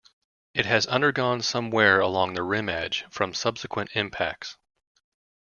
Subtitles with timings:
[0.55, 4.57] It has undergone some wear along the rim edge from subsequent impacts.